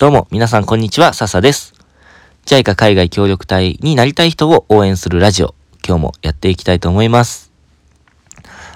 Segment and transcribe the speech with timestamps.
[0.00, 1.74] どうも、皆さんこんにちは、笹です。
[2.46, 5.54] JICA 海外協力隊になりたい人を応援するラジオ、
[5.86, 7.52] 今日もやっていきたいと思います。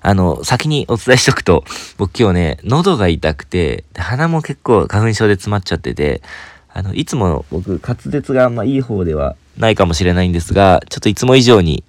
[0.00, 1.62] あの、先にお伝えしとくと、
[1.96, 6.22] 僕今日ね、喉が痛くて、鼻も結構花粉症で詰まっちゃってて、
[6.68, 11.84] あの、いつも僕滑舌があんまいい方ではないかもしれないんですが、ちょっといつも以上に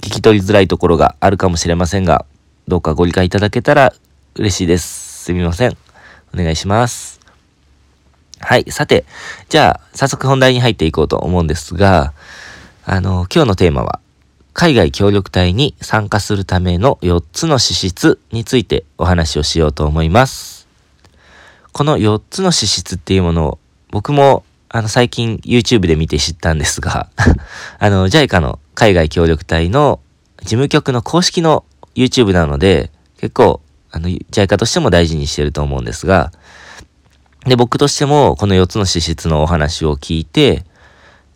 [0.00, 2.24] 聞き取りづらいところがあるかもしれませんが、
[2.68, 3.92] どうかご理解いただけたら
[4.36, 5.24] 嬉しいです。
[5.24, 5.76] すみません。
[6.32, 7.23] お願いします。
[8.44, 8.70] はい。
[8.70, 9.06] さて、
[9.48, 12.12] じゃあ、早速本題に入っていこうと思うんですが、
[12.84, 14.00] あの、今日のテーマは、
[14.52, 20.68] 海外協力隊に参加するための4つの資質についてお話をしようと思います。
[21.72, 23.58] この4つの資質っていうものを、
[23.90, 27.08] 僕も、あの、最近 YouTube で見て知ったんですが
[27.80, 30.00] あの、JICA の海外協力隊の
[30.42, 36.30] 事務局の公式の YouTube なので、結構、あの、JICA としても大事にしてると思うんですが、
[37.46, 40.64] で、僕としてもこの4つの資質のお話を聞いて、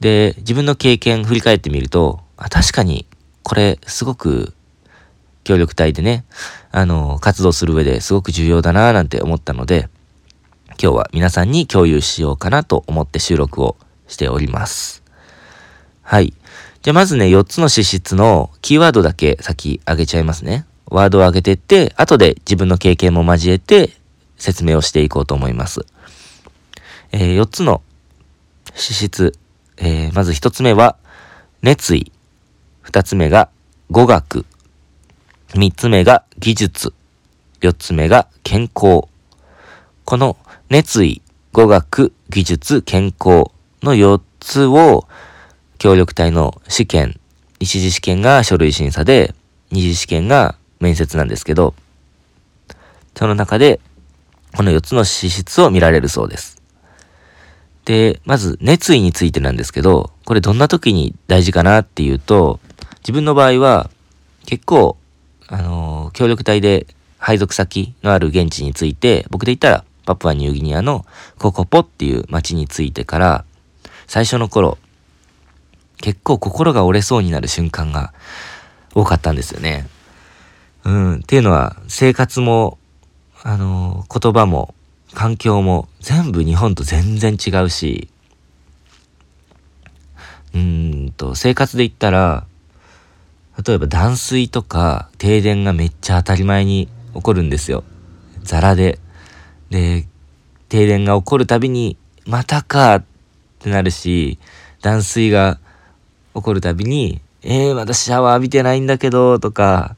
[0.00, 3.06] で、自分の経験振り返ってみると、あ確かに
[3.42, 4.54] これすごく
[5.44, 6.24] 協力隊でね、
[6.72, 9.88] あの、活動する上ですごく重要だなぁなんて思ったので、
[10.82, 13.76] 今日は皆さんに共有しようかなと思って収録を
[14.08, 15.02] しております。
[16.02, 16.34] はい。
[16.82, 20.66] じゃあまずね、4つの資質のキーワードだけ先上げちゃいますね。
[20.86, 23.90] ワードを上げてって、後で自分の経験も交えて
[24.44, 25.86] 説明をしていこうと思います。
[27.12, 27.80] えー、4つの
[28.74, 29.32] 資質、
[29.78, 30.96] えー、まず1つ目は
[31.62, 32.12] 熱意、
[32.84, 33.48] 2つ目が
[33.90, 34.44] 語学、
[35.54, 36.92] 3つ目が技術、
[37.62, 39.08] 4つ目が健康。
[40.04, 40.36] この
[40.68, 41.22] 熱意、
[41.54, 43.50] 語学、技術、健康
[43.82, 45.08] の4つを
[45.78, 47.18] 協力隊の試験、
[47.60, 49.34] 一次試験が書類審査で、
[49.70, 51.72] 二次試験が面接なんですけど、
[53.16, 53.80] その中で
[54.56, 56.62] この4つの資質を見られるそうです。
[57.84, 62.60] で、まず熱意についてなんですけど、これどんな時に大事かなっていうと、
[63.00, 63.90] 自分の場合は
[64.46, 64.96] 結構、
[65.48, 66.86] あのー、協力隊で
[67.18, 71.04] 配属先のある現地について、僕で言ったらパプアニューギニアの
[71.38, 73.44] ココポっていう町に着いてから、
[74.06, 74.78] 最初の頃、
[75.98, 78.12] 結構心が折れそうになる瞬間が
[78.94, 79.88] 多かったんですよね。
[80.84, 81.14] うん。
[81.16, 82.78] っていうのは、生活も、
[83.46, 84.74] あの、言葉も、
[85.12, 88.08] 環境も全部日本と全然違うし、
[90.54, 92.46] うんと、生活で言ったら、
[93.62, 97.84] 例えば断水とか停電がめっちゃ当たり前に起こるんですよ。
[98.42, 98.98] ザラで。
[99.68, 100.06] で、
[100.70, 103.04] 停電が起こるたびに、またかっ
[103.58, 104.38] てなるし、
[104.80, 105.60] 断水が
[106.34, 109.96] 起こるたびに、えー、まだシャワー浴びてないんだけど、とか、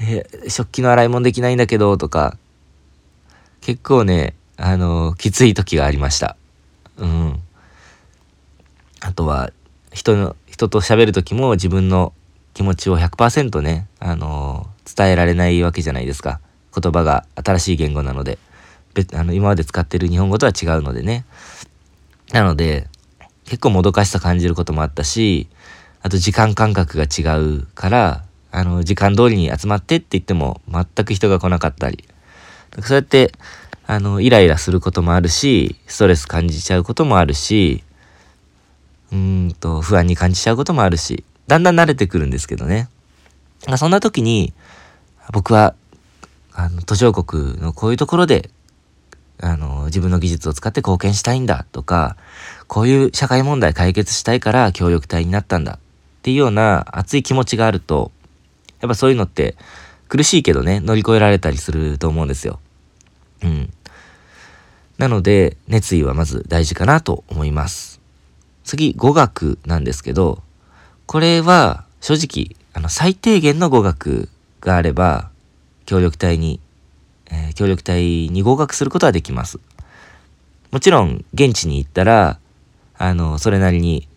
[0.00, 2.38] えー、食器の洗い物できないんだけど、とか、
[3.66, 6.36] 結構ね、あの、きつい時がありました。
[6.98, 7.42] うん。
[9.00, 9.50] あとは、
[9.92, 12.12] 人の、人と喋る時も自分の
[12.54, 16.38] 気持ちを100%ね、あの、伝えられないわけじゃないですか。
[16.80, 18.38] 言葉が新しい言語なので。
[18.94, 21.24] 別あの今まで使ってる日本語とは違うのでね。
[22.30, 22.86] なので、
[23.46, 25.48] 結構もどかしさ感じることもあったし、
[26.02, 32.04] あと時間感覚が違うから、あの、時間通りに集まってって言っても全く人が来なかったり。
[32.82, 33.32] そうやって、
[33.86, 37.84] あの、イライラすることもあるし、ストレス感じちゃうこともあるし、
[39.12, 42.88] うんと、不安に感じちゃうこともあるし、だんだん慣れてくるんですけどね。
[43.76, 44.52] そんな時に、
[45.32, 45.74] 僕は、
[46.52, 48.50] あの、途上国のこういうところで、
[49.40, 52.16] あの、自分の技術を使って貢献したいんだとか、
[52.66, 55.78] こういう社会問題解決したいから協力隊になったんだっ
[56.22, 58.10] ていうような熱い気持ちがあると、
[58.80, 59.56] やっぱそういうのって
[60.08, 62.60] 苦しいけどね、乗り越えられたりすると思うんですよ。
[63.42, 63.72] うん。
[64.98, 68.00] なので、熱意はまず大事かなと思います。
[68.64, 70.42] 次、語学なんですけど、
[71.06, 74.28] これは正直、あの、最低限の語学
[74.60, 75.30] があれば、
[75.86, 76.60] 協力隊に、
[77.30, 79.58] えー、協力隊に合格することはできます。
[80.70, 82.38] もちろん、現地に行ったら、
[82.96, 84.08] あの、それなりに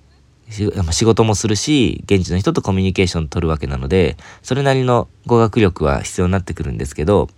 [0.50, 7.30] 仕事もするし、現地の人とコミュニケーション取るわけなので、それなりの語学力は必要になってくるんですけど、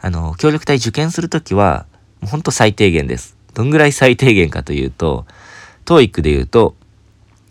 [0.00, 1.86] あの、協力隊受験するときは、
[2.20, 3.36] もうほんと最低限です。
[3.54, 5.26] どんぐらい最低限かというと、
[5.84, 6.74] TOEIC で言うと、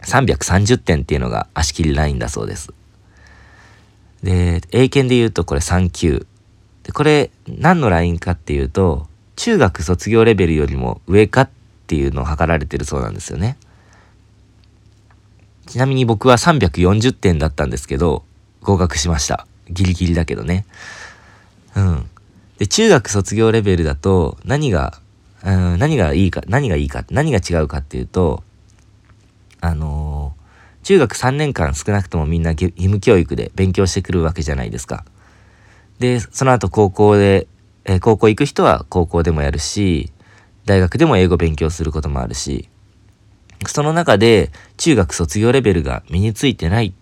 [0.01, 2.74] 330点っていうのが足切りラインだそうです。
[4.21, 6.27] で、英検で言うとこれ3級。
[6.83, 11.50] で、これ何のラインかっていうと、中学卒業レベルよりも上かっ
[11.88, 13.57] ていうのを測られてるそうなんですよね。
[15.74, 18.24] ちなみに僕は340点だったんですけど、
[18.62, 19.48] 合格しました。
[19.72, 20.68] ギリギリだけどね。
[21.75, 22.10] うん。
[22.60, 25.02] で、中学卒業レベルだと何が
[25.44, 28.44] うん、何がいいか、何がいいか、何が違うかっていうと、
[29.62, 35.06] あのー、中学3年間少なくともみんな義務教育で勉強してくるわけじゃないですか。
[35.98, 37.48] で、その後高校で、
[37.86, 40.14] えー、高校行く人は高校でもやるし、
[40.66, 42.69] 大学でも英語勉強することもあるし、
[43.69, 46.94] その中で中学卒業レベルが身についてないっ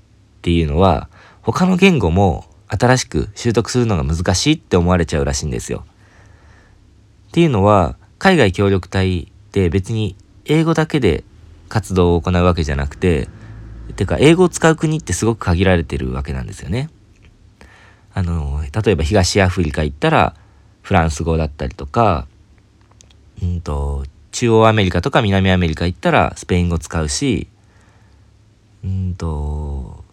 [0.41, 1.09] ていうのは、
[1.41, 5.85] 他の言語も新しく習得するのが難しいって思われちゃうらしいんですよ。
[7.29, 10.15] っていうのは、海外協力隊って別に
[10.45, 11.23] 英語だけで
[11.69, 13.29] 活動を行うわけじゃなくて、
[13.95, 16.89] てか英語を使う国ってすごく限られてるわけなんですよね。
[18.13, 20.35] あの、例えば東アフリカ行ったら
[20.81, 22.27] フランス語だったりとか、
[23.41, 27.47] うんと、中央アメリカとか南アメリカ行ったらスペイン語使うし、
[28.83, 30.03] うんと、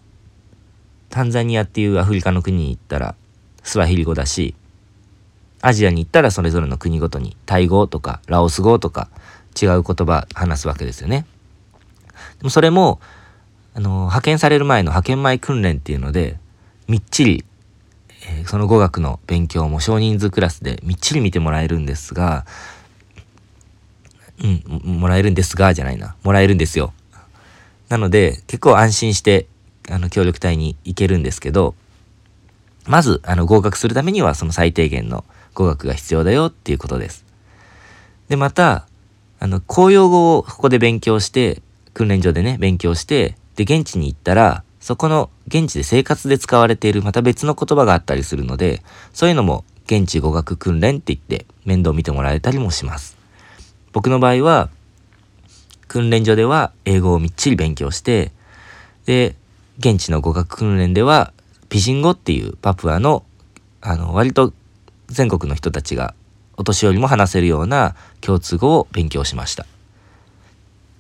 [1.09, 3.15] タンザニアっていうアフリカの国に行ったら
[3.63, 4.55] スワヒリ語だし、
[5.61, 9.09] アジアに行ったらそれぞれの国ごとにタイ語とかラオス語とか
[9.61, 11.27] 違う言葉話すわけですよね。
[12.39, 13.01] でもそれも、
[13.75, 16.39] あの、派遣される前の派遣前訓練っていうので、
[16.87, 17.45] みっちり、
[18.29, 22.47] えー、その語学の勉強も少人数クラスでみっちり見てもらえるんですが、
[24.43, 26.17] うん、もらえるんですが、じゃないな。
[26.23, 26.93] もらえるんですよ。
[27.89, 29.47] なので、結構安心して、
[29.91, 31.75] あの、協力隊に行けるんですけど、
[32.87, 35.25] まず、あの、合格するためには、その最低限の
[35.55, 37.25] 語学が必要だよっていうことです。
[38.29, 38.87] で、また、
[39.41, 41.63] あの、公用語をここで勉強して、
[41.95, 48.83] 訓練所でね、勉強して、で、現地に行ったら、そこの現地で生活で使われているまた別の言葉があったりするので、
[49.13, 53.18] そういうのも現地語学訓練って言って面倒見てもらえたりもします。
[53.99, 54.71] 僕の場合は、
[55.89, 58.31] 訓練所では英語をみっちり勉強して、
[59.07, 59.35] で、
[59.81, 61.33] 現地の語学訓練では、
[61.69, 63.25] ピジン語っていうパプアの、
[63.81, 64.53] あの、割と
[65.09, 66.15] 全国の人たちが
[66.57, 69.67] お年寄りも話せるような共通語を勉強しました。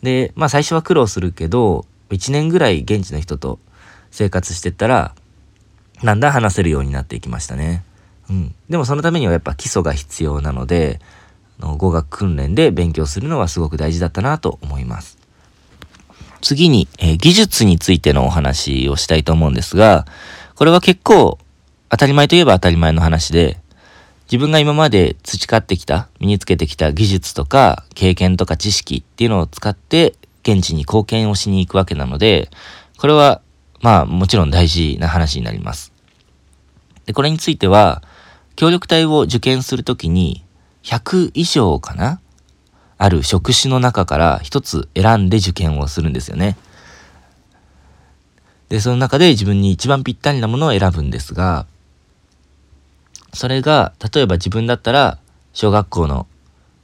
[0.02, 3.60] で、まあ最初は苦労するけど、1年ぐらい現地の人と
[4.10, 5.14] 生活してったら、
[6.02, 7.84] だんだん話せるようになっていきましたね。
[8.28, 8.54] うん。
[8.68, 10.98] でもそのためにはやっぱ基礎が必要なので、
[11.60, 15.18] の語学訓練で勉強するのはすごく大事だったなと思います。
[16.40, 20.06] 次に、えー、技術についてのお話をしたいと思うんですが、
[20.54, 21.38] これは結構
[21.90, 23.58] 当たり前といえば当たり前の話で、
[24.30, 32.50] 自分が今まで培ってきた、身につけてきた技術とか経験とか知識っていうのを使って現地に貢献をしに行くわけなので、
[32.98, 33.40] これは
[33.80, 35.92] まあもちろん大事な話になります。
[37.06, 38.02] で、これについては、
[38.54, 40.44] 協力隊を受験するときに
[40.82, 42.20] 100以上かな？
[42.98, 46.56] ある職種の中から一つ選んで受験をするんですよね。
[48.68, 51.66] で、その中で自分に一番ぴったりなものを選ぶんですが、
[53.32, 55.18] それが、例えば自分だったら、
[55.52, 56.26] 小学校の、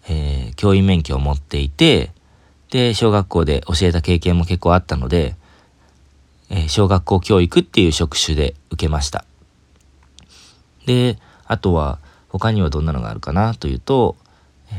[0.08, 2.12] えー、教員免許を持っていて、
[2.70, 5.37] で、小学校で教えた経験も結構あったので、
[6.50, 9.25] えー、小学校教育っていう職種で受けました。
[10.87, 11.99] で、あとは、
[12.38, 14.16] 他にはどんなのがあるかなというと、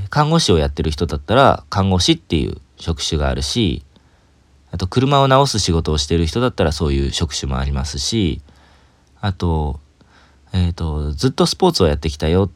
[0.10, 3.86] 看護師をやってる人だったら、看護師っていう職種があるし、
[4.72, 8.42] あと車を直す仕事をしてる人だったらそういう職種もありますし、
[9.22, 9.80] あと、
[10.52, 12.52] えっ、ー、と、ずっとスポーツをやってきたよ。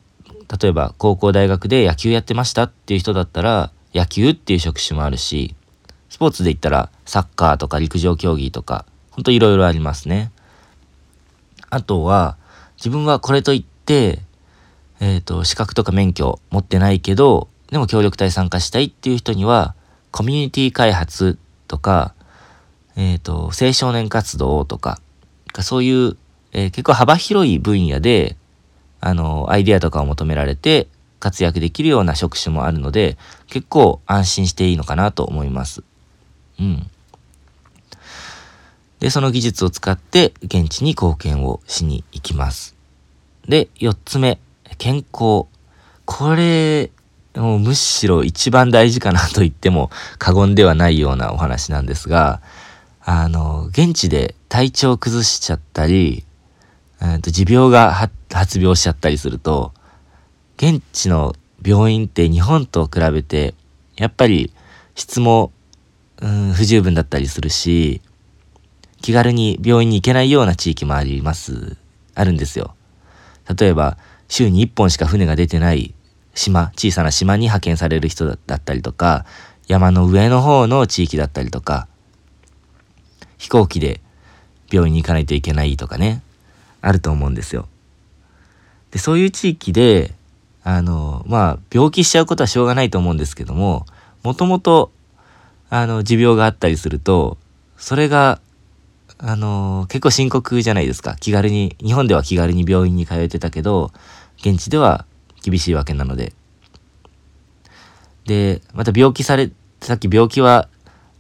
[0.62, 5.56] 例えば高校大学で野球やってましたっていう人だったら、野球っていう職種もあるし、
[6.10, 10.34] スポーツで言ったらサッカーとか陸上競技とか、ほんといろいろありますね。
[11.70, 12.36] あとは、
[12.76, 14.20] 自分はこれといって、
[15.00, 19.76] えっ、ー、と、資格とか免許持ってないけど、でも協力隊参加したいっていう人には、
[20.12, 21.38] コミュニティ開発
[21.68, 22.14] とか、
[22.96, 25.00] えっ、ー、と、青少年活動とか、
[25.62, 26.18] そういう、
[26.52, 28.36] えー、結構幅広い分野で、
[29.02, 30.88] あの、アイデアとかを求められて
[31.20, 35.84] 活躍できるような職種もあるので、結構安心していいのかなと思います。
[36.60, 36.90] うん。
[39.00, 42.76] で、その技術を使って現地に貢献をしに行きます。
[43.48, 44.40] で、四つ目。
[44.80, 45.46] 健康。
[46.06, 46.90] これ、
[47.36, 52.42] もうむしろ一番大事かなと言っても過言ではないようなお話なんですが、
[53.02, 56.26] あの、現地で体調を崩しちゃったり、
[57.02, 57.94] えー、と持病が
[58.34, 59.74] 発病しちゃったりすると、
[60.58, 63.54] 現地の病院って日本と比べて、
[63.98, 64.54] やっぱり
[64.96, 65.52] 質も、
[66.22, 68.02] うん、不十分だったりするし、
[69.02, 71.78] 気軽に病院に行けないような地域もあります、
[72.16, 72.76] あるんですよ。
[73.58, 73.98] 例えば、
[74.30, 75.94] 週に1本しか船が出てない
[76.34, 79.26] 島、小さな島に派遣される人だったりとか、
[79.68, 81.88] 山の上の方の地域だったりとか、
[83.38, 84.00] 飛行機で
[84.72, 86.22] 病院に行かないといけないとかね、
[86.82, 87.68] あると思うんですよ。
[88.92, 90.14] で、そういう地域で、
[90.64, 93.86] あの、まあ、病気しちゃうことはしょうがないと思うんですけども、
[94.24, 94.92] もともと、
[95.70, 97.38] あの、持病があったりすると、
[97.78, 98.40] それが、
[99.22, 101.16] あの、結構深刻じゃないですか。
[101.20, 103.92] 気軽に、日本では気軽に病院に通えてたけど、
[104.40, 105.06] 現地では
[105.44, 106.34] 厳しいわけなので。
[108.26, 110.70] で、また病気され、さっき病気は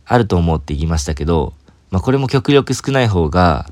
[0.06, 1.54] あると思うって言いましたけど、
[1.92, 3.70] まあこれも極力少ない方が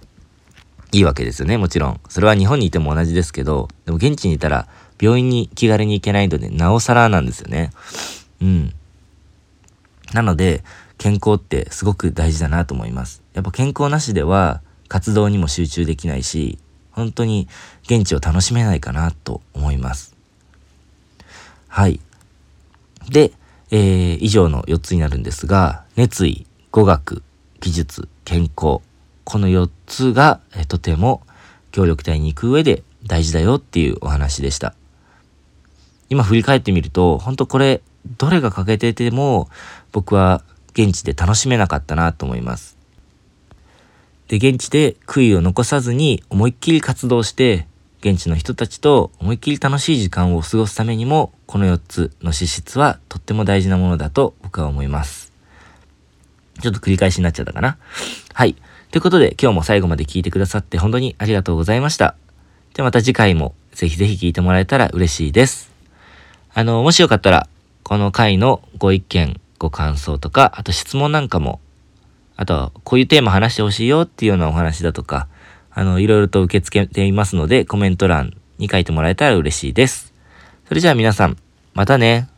[0.91, 2.01] いいわけですよね、もちろん。
[2.09, 4.67] それは日本にいても同じですけど、でも現地にいたら
[4.99, 7.71] 病院に気軽に行けないので、なおさらなんですよね。
[8.41, 8.73] うん。
[10.13, 10.65] なので、
[10.97, 13.21] 健康ってすごく大事だなと思います。
[13.33, 16.57] やっぱ健康なしでは活動にも集中できないし、
[16.91, 17.47] 本当に
[17.83, 20.15] 現地を楽しめないかなと思います。
[21.67, 21.99] はい。
[23.09, 23.31] で、
[23.69, 27.21] えー、以上の4つになるんですが、熱意、語学、
[27.59, 28.81] 技術、健康。
[29.23, 31.21] この4つが、えとても
[31.71, 34.73] 協力隊に行く上で大事だよっていうお話でした。
[36.09, 37.81] 今振り返ってみると、本当これ、
[38.17, 39.49] どれが欠けてても、
[39.91, 40.43] 僕は
[40.77, 42.77] 現地で楽しめなかったなと思います。
[44.27, 47.65] で、現地で悔いを残さずに思いっきり活動して、
[48.01, 55.33] 現地の人たちと思いっきり楽しい時間を過ごすためにも、この4つの資質はとっても大事なものだと僕は思います。
[56.61, 57.77] ちょっと繰り返しになっちゃったかな。
[58.33, 58.55] はい。
[58.91, 62.15] ということで、今日も最後まで聞いてくださって本当にありがとうございました。
[62.75, 65.71] ではまた次回もぜひぜひ聞いてもらえたら嬉しいです。
[66.53, 67.47] あの、もしよかったら、
[67.83, 71.59] この回のご意見、ご感想とか、あと質問なんかも、
[72.35, 75.27] あとこういうテーマ話してほしいよっていうようなお話だとか、
[75.71, 80.13] あの、いろいろと受け付けていますので、コメント欄に書いてもらえたら嬉しいです。
[80.67, 81.37] それじゃあ皆さん、
[81.73, 82.29] またね。